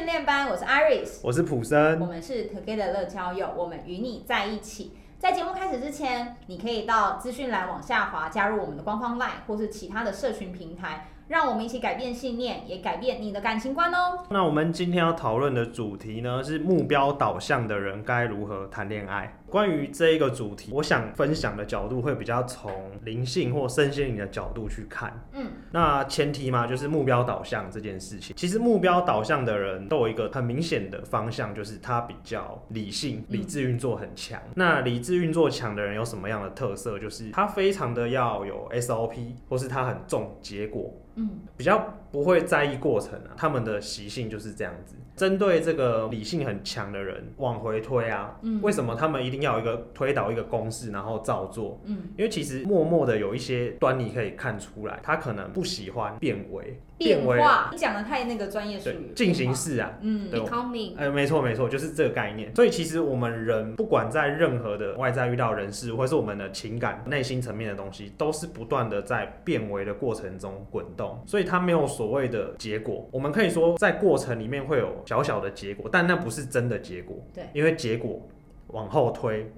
[0.00, 4.96] 训练班，我是 Iris，我是普森，我们是 Together 乐交友，我们与你在一起。
[5.18, 11.08] 在节目开始之前，你可以到资讯栏往下滑，加入我们的官方 LINE 或是其他的社群平台。
[11.28, 14.24] 让我们一起改变信念，也改变你的感情观哦。
[14.30, 19.38] 那我们今天要讨论的主题呢，是目标导向的人该如何谈恋爱。
[19.50, 22.72] 关于这一个主题，我想分享的角度会比较从
[23.04, 25.26] 灵性或身心灵的角度去看。
[25.32, 28.34] 嗯，那前提嘛，就是目标导向这件事情。
[28.36, 34.40] 其实目标导向的人都有一个很明显的方向，就是他比较理性、理智运作很强。
[34.46, 34.52] 嗯。
[34.54, 36.98] 那理智运作强的人有什么样的特色？
[36.98, 40.94] 就是他非常的要有 SOP，或是他很重结果。
[41.16, 44.94] 嗯，比较不会在意过程啊，他们的习性就是这样子。
[45.20, 51.78] 针对这个理性很强的人，往回推啊，嗯，为什么他们一定要有一个推导一个公式，然后照做？
[51.84, 56.80] 嗯，因为其实默默的有一些端倪可以看出来，他可能不喜欢变为。
[56.96, 59.12] 变化，你讲的太那个专业术语。
[59.16, 62.54] 进行式啊，嗯，becoming，哎，没错没错，就是这个概念。
[62.54, 71.18] 所以其实我们人不管在任何的外在遇到人事，或是我们的情感、内心层面的东西，都是不断的在变为的过程中滚动。
[71.26, 73.08] 所以它没有所谓的结果。
[73.10, 77.16] 我们可以说在过程里面会有小小的结果，但那不是真的结果。
[77.34, 78.22] 对，因为结果
[78.68, 79.50] 往后推。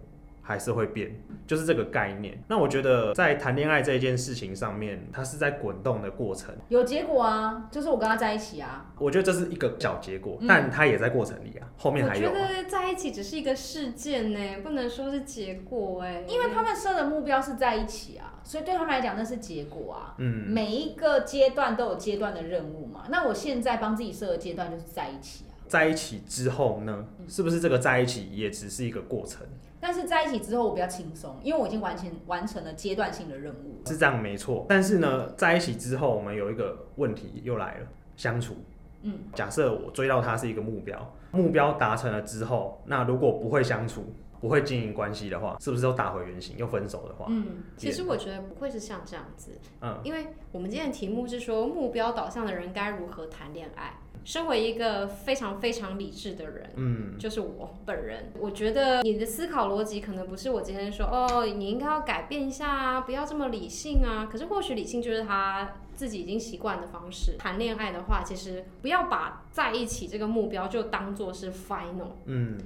[0.42, 1.14] 还是会变，
[1.46, 2.42] 就是这个概念。
[2.48, 8.92] 那我觉得在谈恋爱这件事情上面，它是在滚动的过程，有结果啊，就是我跟他在一起啊。
[8.98, 12.28] 我觉得这是一个小结果，但他也在过程里啊，后面还有。
[12.28, 20.14] 我觉得在一起只是一个事件呢，不能说是结果哎，因为他们设的目标是在一起啊，所以对他们来讲那是结果啊。
[20.18, 23.04] 嗯，每一个阶段都有阶段的任务嘛。
[23.08, 25.51] 那我现在帮自己设的阶段就是在一起啊。
[25.68, 29.46] 在一起之后呢，是不是这个在一起也只是一个过程？
[29.80, 33.82] 但是在一起之后，我比较轻松，因为我已经完成完成了阶段性的任务。
[33.86, 34.64] 是这样没错。
[34.68, 38.56] 但是呢，在一起之后，我们有一个问题又来了，相处。
[39.02, 47.26] 嗯，假设我追到他是一个目标，目标达成了之后，那如果不会相处，不会经营关系的话，是不是又打回原形，又分手的话？
[47.28, 49.58] 嗯，其实我觉得不会是像这样子。
[49.80, 53.98] 嗯，因为我们今天的题目是说，目标导向的人该如何谈恋爱。
[54.24, 64.28] 身为一个非常非常理智的人，嗯，就是我本人，我觉得你的思考逻辑可能不是我今天说哦，你应该要改变一下啊，不要这么理性啊。
[64.30, 67.36] 可是或许理性就是他自己已经习惯的方式。
[67.38, 72.58] 谈恋爱的话，其实不要把在一起这个目标就当做是 final，嗯。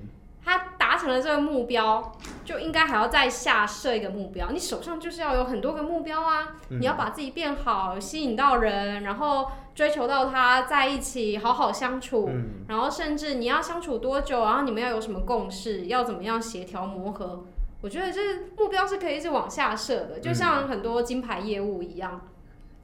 [0.48, 2.12] 他达成了这个目标，
[2.46, 4.50] 就应该还要再下设一个目标。
[4.50, 17.44] 你手上就是要有很多个目标啊，嗯、你要把自己变好，吸引到人，然后追求到他在一起，好好相处，嗯、然后甚至你要相处多久，然后你们要有什么共识，要怎么样协调磨合。
[17.82, 18.20] 我觉得这
[18.56, 22.22] 目标是可以一直往下设的，就像很多金牌业务一样。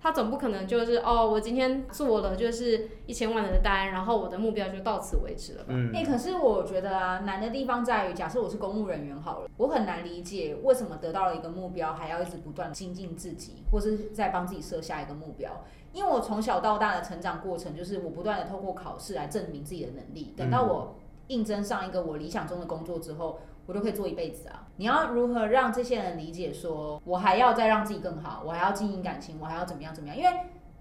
[0.02, 5.66] 他总不可能就是哦，我今天做了就是一千万的单，然后我的目标就到此为止了吧？
[5.68, 5.92] 嗯。
[5.94, 15.62] 哎、欸，可是我觉得啊，难的地方在于，假设我是公务人员好了，我很难理解为什么得到了一个目标，还要一直不断精进自己，或是在帮自己设下一个目标。
[15.92, 20.34] 因为我从小到大的成长过程，就是我不断的透过考试来证明自己的能力。
[20.36, 20.96] 等到我
[21.28, 23.38] 应征上一个我理想中的工作之后。
[23.72, 24.66] 我就可以做一辈子啊！
[24.77, 30.15] 你要如何让这些人理解说，我还要再让自己更好，我还要经营感情，我还要怎么样怎么样？
[30.19, 30.31] 因为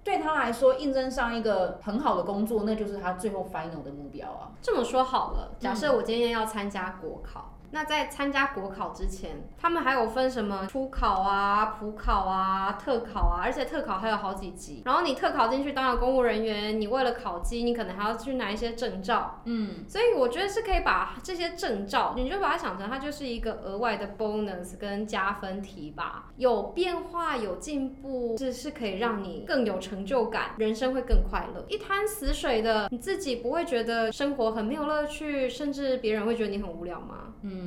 [0.03, 4.51] 对他来说，应征上一个很好的工作，那就是他最后 final 的目标啊。
[4.62, 7.53] 这么说好了，假设我今天要参加国考。
[7.71, 14.83] 嗯那在参加国考之前，他们还有分什么初考啊、普考啊、特考啊，而且特考还有好几级。
[14.85, 19.41] 然后你特考进去当了公务人员，你为了考级，你可能还要去拿一些证照。
[19.45, 26.29] 嗯，所以我觉得是可以把这些证照，你就把它想成它就是一个额外的 bonus 跟加分题吧。
[26.35, 31.63] 有变化、有进步，是是可以让你更有成就感，人生会更快乐。
[31.69, 37.33] 一滩死水的，你自己不会觉得生活很没有乐趣，甚至别人会觉得你很无聊吗？
[37.43, 37.60] 嗯，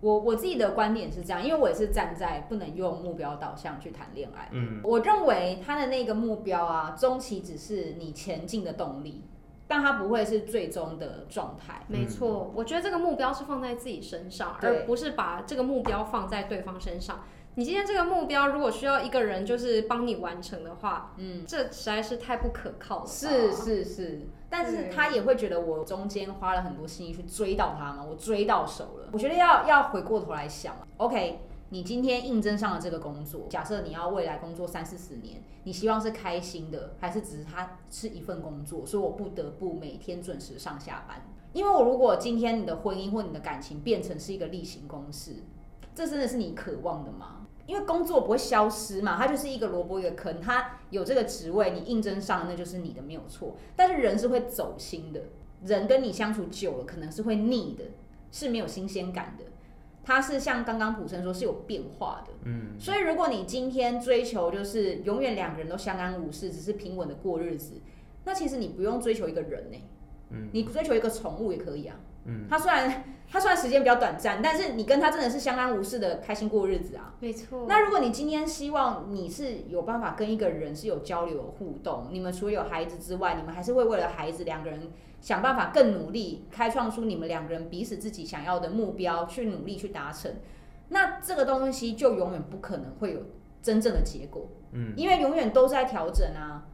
[0.00, 4.48] 我我自己的观点是这样，因为我也是站在不能用目标导向去谈恋爱。
[4.52, 9.22] 嗯，我认为他的那个目标啊，终期只是你前进的动力，
[9.68, 11.84] 但它不会是最终的状态。
[11.86, 17.24] 没错，我觉得这个目标是放在自己身上，而不是把这个目标放在对方身上。
[17.56, 23.06] 你今天这个目标如果需要一个人就是帮你完成的话，嗯，这实在是太不可靠了。
[23.06, 24.20] 是是是，
[24.50, 29.08] 但是他也会觉得我中间花了很多心意去追到他嘛，我追到手了。
[29.12, 31.38] 我觉得要要回过头来想，OK，
[31.68, 41.22] 你今天应征上了这个工作，假设你要未来工作三四十年，你希望是开心的，还是只是它是一份工作，所以我不得不每天准时上下班？
[41.52, 45.36] 因为我如果今天你的婚姻或你的感情变成是一个例行公事，
[45.94, 47.46] 这真的是你渴望的吗？
[47.66, 53.56] 因为工作不会消失嘛，它就是一个萝卜一个坑，它有这个职位，你应征上那就是你的没有错。
[53.76, 55.22] 但是人是会走心的，
[55.64, 57.84] 人跟你相处久了，可能是会腻的，
[58.32, 59.44] 是没有新鲜感的。
[60.02, 67.74] 它是像刚刚普生说是有变化的，嗯，所以如果你今天追求就是永远两个人都相安无事，只是平稳的过日子，
[68.24, 69.76] 那其实你不用追求一个人呢，
[70.30, 77.66] 嗯，你追求一个宠物也可以啊，嗯，它虽然它虽然时间比较短暂，但是你跟他真的是相安无事的开心过日子啊，没错。
[77.68, 84.90] 那如果你今天希望你是有办法跟一个人是有交流有互动，你们除了有孩子之外，你们还是会为了孩子两个人。
[85.20, 90.32] 想办法更努力，开创出你们两个人彼此自己想要的目标，去努力去达成。
[90.88, 93.20] 那这个东西就永远不可能会有
[93.60, 96.66] 真正的结果，嗯，因为永远都在调整啊。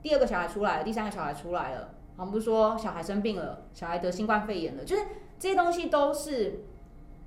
[0.00, 5.02] 第二个小孩出来了，第三个小孩出来了，我们不说小孩生病了，小孩得新冠肺炎了，就是
[5.38, 6.64] 这些东西都是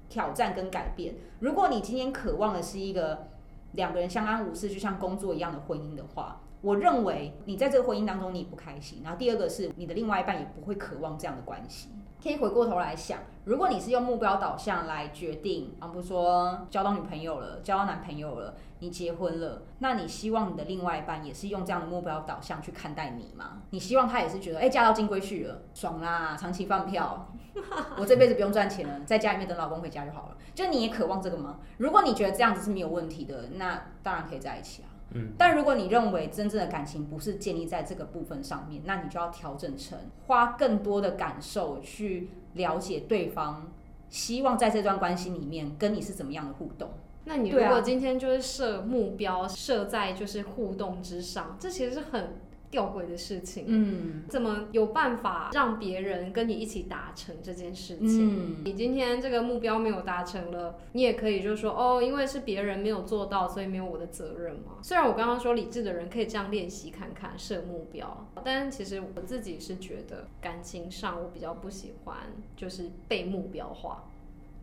[0.09, 1.15] 挑战跟改变。
[1.39, 3.27] 如果你今天渴望的是一个
[3.73, 6.41] 两个人相安无事，就像工作一样的婚姻的话。
[6.61, 11.89] 我认为你在这个婚姻当中你不开心，然后第二个是你的另外一半也不会渴望这样的关系。
[12.21, 23.61] 可以回过头来想，如果你是用目标导向来决定，啊，比如说交到女朋友了，交到男朋友了，你结婚了，那你希望你的另外一半也是用这样的目标导向去看待你吗？
[23.69, 27.31] 你希望他也是觉得，哎，嫁到金龟婿了，爽啦，长期放票，
[27.97, 30.35] 我这辈子不用赚钱了，在家里面等老公回家就好了。
[30.53, 31.59] 就你也渴望这个吗？
[31.77, 34.91] 如果你觉得这样子是没有问题的，那当然可以在一起啊。
[35.11, 39.97] 嗯，但如果你认为真正的感情不是建立在这个部分上面，那你就要调整成
[40.27, 43.71] 花更多的感受去了解对方，
[44.09, 46.89] 希望在这段关系里面跟你是怎么样的互动。
[47.25, 52.35] 那你如果今天就是设目标设在就是互动之上，这其实是很。
[52.71, 58.57] 吊诡的事情，嗯，怎么有办法让别人跟你一起达成这件事情？
[58.57, 64.73] 嗯，你今天这个目标没有达成了，你也可以就是说，哦，因为是别人没有做到，所以没有我的责任嘛。
[64.83, 72.17] 虽然我刚刚说理智的人可以这样练习看看设目标，但其实我自己是觉得感情上我比较不喜欢
[72.55, 74.03] 就是被目标化。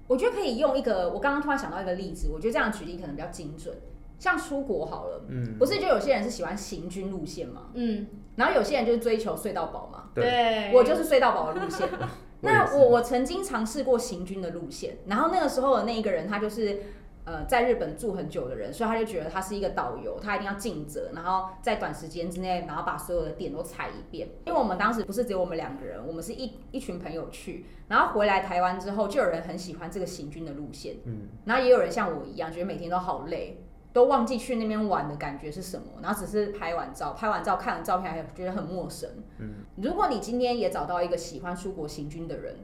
[0.06, 3.76] 我觉得可以用一个，我刚刚突然想到一个例子，我觉得这样举例可能比较精准。
[4.18, 11.88] 像出国好了，嗯，不是就有些人是喜欢行军路线嘛，嗯，然后有些人就是追求睡到饱嘛，对，我就是睡到饱的路线。
[12.42, 16.80] 那我我曾经尝试过行军的路线，然后那个时候的那一个人他就是
[17.24, 24.28] 呃在日本住很久的人，所以他就觉得他是一个导游，他一定要尽责，然后在短时间之内，然后把所有的点都踩一遍。
[24.44, 33.62] 因为我们当时不是只有我们两个人，我们是一一群朋友去，然后回来台湾之后，就有人很喜欢这个行军的路线，嗯，然后也有人像我一样，觉得每天都好累。
[33.96, 39.08] 都忘记去那边玩的感觉是什么，然后只是拍完照，拍完照看完照片还觉得很陌生。
[39.38, 42.56] 嗯，如果你今天也找到一个喜欢出国行军的人，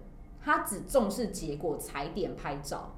[0.45, 2.97] 他只重视结果、踩点、拍照，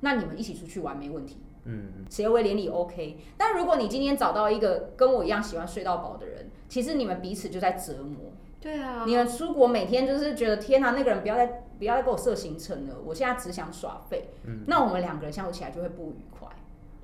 [0.00, 1.38] 那你们一起出去玩没问题。
[1.64, 3.16] 嗯，结为连理 OK。
[3.38, 8.30] 但如果你今天找到一个跟我一样喜欢睡到饱的人，其实你们彼此就在折磨。
[8.60, 11.46] 对啊，你们出国每天就是觉得天啊，那个人不要再
[11.78, 14.28] 不要再给我设行程了，我现在只想耍废。
[14.44, 16.46] 嗯，那我们两个人相处起来就会不愉快。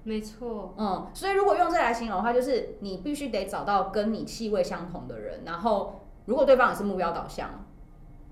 [0.07, 7.67] 没错，嗯，所以如果用这来形容的话，就是你必须得找到跟你气味相同的人，然后如果对方也是目标导向，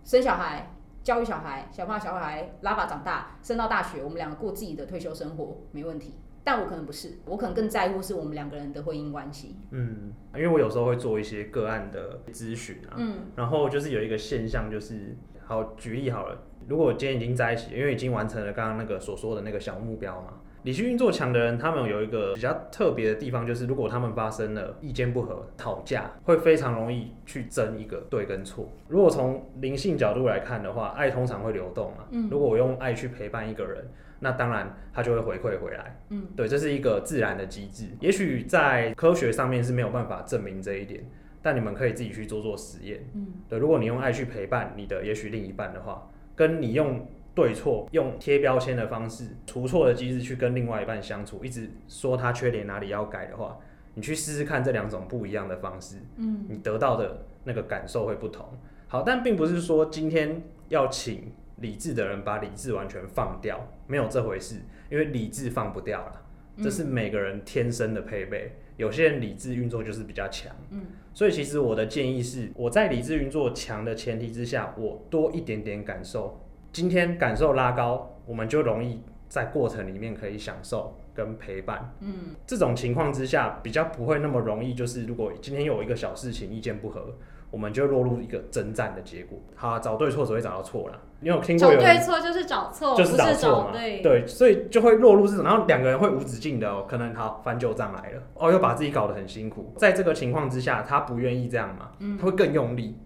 [0.05, 0.73] 生小孩、
[1.03, 6.15] 教育小孩，想办法小孩拉拔长大，升到大学，我们两个过自己的退休生活没问题。
[6.45, 9.57] 但我可能不是，我可能更在乎是我们两个人的婚姻关系。
[9.73, 20.35] 嗯，因为我有时候会做一些个案的咨询啊，嗯，然后就是有一个现象，就是好举例好了，如果我今天已经在一起，因为已经完成了刚刚那个所说的那个小目标嘛。
[20.65, 28.73] 理性运作强的人，他们有一个比较特别的地方，就是如果他们发生了意见不合、吵架，会非常容易去争一个对跟错。
[28.89, 32.07] 如果从灵性角度来看的话，爱通常会流动嘛。
[32.13, 32.31] 嗯。
[32.31, 33.87] 如果我用爱去陪伴一个人，
[34.21, 36.01] 那当然他就会回馈回来。
[36.09, 36.29] 嗯。
[36.35, 37.85] 对，这是一个自然的机制。
[38.01, 41.05] 也许在科学上面是没有办法证明这一点，
[41.43, 43.07] 但你们可以自己去做做实验。
[43.13, 43.27] 嗯。
[43.51, 47.07] 对，如果你用爱去陪伴你的也许另一半的话，跟你用。
[47.35, 53.59] 对错，用贴标签的方式，除错的机制去跟另外一半相处，一直说他缺点哪里要改的话，
[53.95, 58.47] 你去试试看这两种不一样的方式，嗯，你得到的那个感受会不同。
[58.87, 66.23] 好，但并不是说今天要请理智的人把理智完全放掉，没有这回事，因为理智放不掉了，
[66.63, 68.53] 这是每个人天生的配备。
[68.77, 76.41] 有些人理智运作就是比较强，嗯，所以其实我的建议是，我在理智运作强的前提之下，我多一点点感受。
[76.75, 81.95] 今天感受拉高，我们就容易在过程里面可以享受跟陪伴。
[82.01, 87.15] 嗯，这种情况之下比较不会那么容易，就是如果今天有一个小事情意见不合，
[87.53, 89.39] 我们就落入一个征战的结果。
[89.55, 90.99] 好啊，找对错只会找到错啦。
[91.21, 91.79] 你有听过有？
[91.79, 93.71] 找对错就是找错，就是找错嘛。
[93.73, 99.73] 对，对，所以就会落入这种，然后两个人会无止境的哦，可能好翻旧账来了哦，又把自己搞得很辛苦。
[99.77, 102.99] 在这个情况之下，他不愿意这样嘛，他会更用力。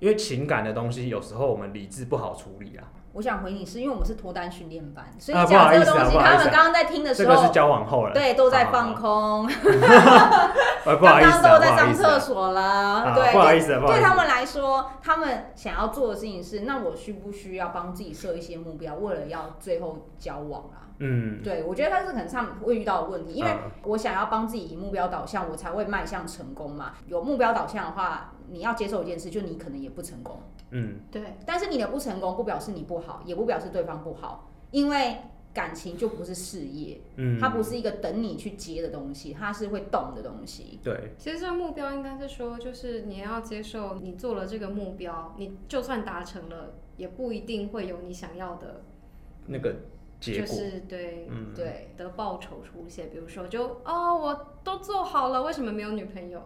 [0.00, 2.82] 因为情感的东西有时候我们理智不好处理啊。
[3.14, 9.46] 我想回你是因为我们是脱单训练班，所以啊讲这个东西，他们刚刚在听的时候，这个是交往后了，对，都在放空，
[10.84, 20.88] 刚刚都在上厕所了，啊对，不好意思对他们来说，他们想要做的事情是，那我需不需要帮自己设一些目标，为了要最后交往啊？
[21.04, 26.94] 嗯，对，我觉得他是可能他们会遇到的问题，因为嗯我想要帮自己以目标导向，我才会迈向成功嘛。
[27.08, 30.40] 有目标导向的话，你要接受一件事，就你可能也不成功。
[30.70, 35.16] 嗯，对，但是你的不成功不表示你不好，也不表示对方不好，因为
[35.52, 40.78] 感情就不是事业，嗯，它不是一个等你去接的东西，它是会动的东西。
[40.82, 48.82] 对，其实这个目标应该是说，就是你要接受你做了这个目标，你就算达成了，也不一定会有你想要的，
[49.46, 49.74] 那个
[50.22, 53.10] 结果，就是对，嗯，对，的报酬出现。
[53.10, 56.40] 比如说就，哦，我都做好了，为什么没有女朋友？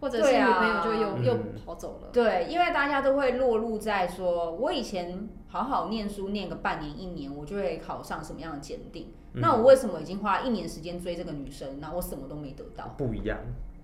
[0.00, 2.08] 或者是女朋友就又、嗯又跑走了。
[2.10, 9.12] 对，因为大家都会落入在说，我以前好好念书，念个半年一年，我就会考上什么样的检定。
[9.34, 12.94] 嗯那我为什么已经花一年时间追这个女生，那我什么都没得到？
[12.98, 13.38] 不一样，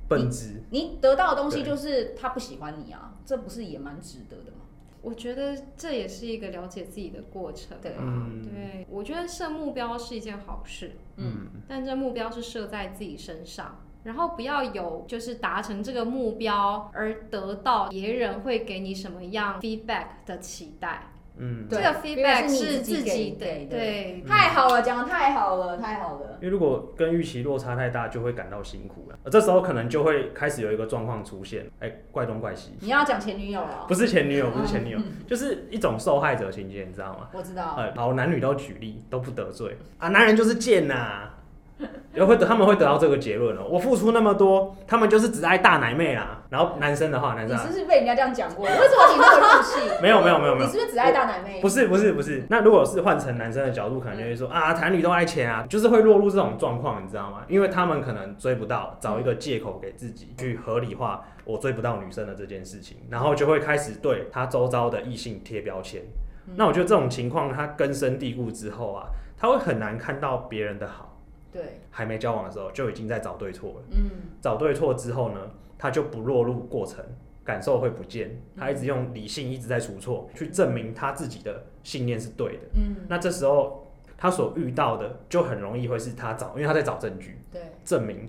[0.08, 4.65] 本质，你得到的东西就是他不喜欢你啊，这不是也蛮值得的吗？
[5.02, 7.78] 我觉得这也是一个了解自己的过程。
[7.80, 7.94] 对。
[7.98, 21.12] 嗯，对，我觉得设目标是一件好事，嗯，但这目标是设在自己身上，然后不要有就是达成这个目标而得到别人会给你什么样 feedback 的期待。
[21.38, 26.38] 嗯，对这个 feedback 是你自己给给的对，太好了，讲的太好了，太好了。
[26.40, 29.18] 因为如果跟预期落差太大，就会感到辛苦了。
[29.24, 33.84] 而这时候可能就会开始有一个状况出现，哎、怪东怪西，你要讲前女友了？
[33.88, 37.28] 不是前女友，不是前女友，嗯 就是一种受害者情节，你知道吗？
[37.32, 37.74] 我知道。
[37.76, 41.25] 呃，好，男女都举例，都不得罪啊，男人就是贱呐、也
[42.24, 43.66] 会得，他们会得到这个结论哦。
[43.68, 46.42] 我付出那么多，他们就是只爱大奶妹啦。
[46.48, 48.64] 然后男生的话，男生、啊你是不是被人家这样讲过？
[48.64, 50.00] 为什么你那么入戏？
[50.00, 51.60] 没有没有没有没有你是不是只爱大奶妹？
[51.60, 57.42] 不是不是不是，那如果是换成男生的角度，可能就会说啊，谈女都爱钱啊，就是会落入这种状况，你知道吗？
[57.48, 66.02] 因为他们可能追不到，找一个借口给自己去合理化我追不到女生的这件事情，然后就会开始对他周遭的异性贴标签。
[66.54, 69.06] 那我觉得这种情况，他根深蒂固之后啊，
[69.36, 71.15] 他会很难看到别人的好。
[71.52, 73.82] 对，还没交往的时候就已经在找对错了。
[73.90, 74.10] 嗯，
[74.40, 77.04] 找对错之后呢，他就不落入过程，
[77.44, 82.62] 感受会不见，他一直用理性一直在出错，去证明他自己的信念是对的。
[82.74, 83.86] 嗯，那这时候
[84.18, 87.38] 他所遇到的就很容易会是他找，因为他在找证据。
[87.52, 88.28] 对，证明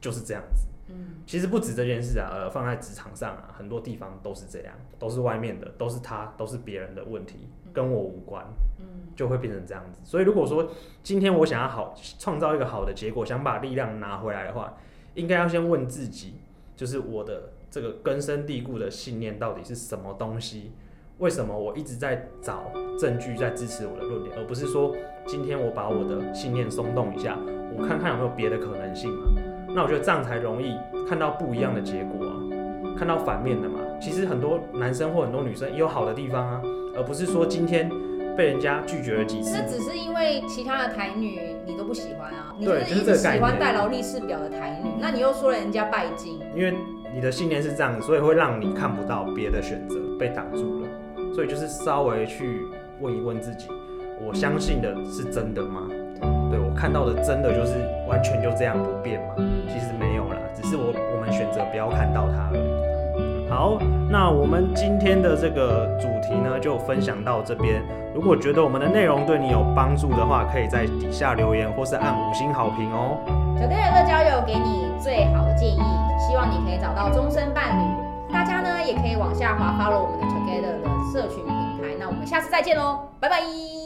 [0.00, 0.66] 就是这样子。
[0.90, 8.44] 嗯，其实不止这件事啊，呃，放在职场上啊，很多地方都是这样，都是外面的，都是他，都是别人的问题，跟我无关。
[8.78, 10.00] 嗯，就会变成这样子。
[10.04, 10.70] 所以如果说
[11.02, 14.76] 今天我想要好创造一个好的结果，想把力量拿回来的话，
[15.14, 16.34] 应该要先问自己，
[16.76, 20.72] 就是我的这个根深蒂固的信念到底是什么东西？
[21.18, 24.94] 为什么我一直在找证据在支持我的论点，而不是说
[25.26, 27.36] 今天我把我的信念松动一下，
[27.76, 29.26] 我看看有没有别的可能性嘛？
[29.74, 30.76] 那我觉得这样才容易
[31.08, 32.32] 看到不一样的结果啊，
[32.98, 33.78] 看到反面的嘛。
[34.00, 36.60] 其实很多男生或很多女生也有好的地方啊，
[36.96, 37.90] 而不是说今天。
[38.38, 46.72] 被人家拒绝了几次，那只是因为其他的台女你都不喜欢啊，你对就是一直喜欢戴劳力士表的台女，那你又说人家拜金，因为
[47.12, 50.88] 你的信念是这样子，所以会让你看不到别的选择，被挡住了。
[51.34, 52.64] 所以就是稍微去
[53.00, 53.66] 问一问自己，
[54.24, 55.88] 我相信的是真的吗？
[56.78, 57.74] 看到的真的就是
[58.06, 59.34] 完全就这样不变吗？
[59.66, 63.50] 其实没有啦，只是我我们选择不要看到它而已。
[63.50, 67.82] 好，那我们今天的这个主题呢，就分享到这边。
[68.14, 73.18] 如果觉得我们的内容对你有帮助的话，可以在底下留言或是按五星好评哦。
[73.58, 75.82] 九天人乐交友给你最好的建议，
[76.18, 78.32] 希望你可以找到终身伴侣。
[78.32, 81.96] 大家呢也可以往下滑 follow 我们的 Together 的社群平台。
[81.98, 83.77] 那我们下次再见喽，拜拜。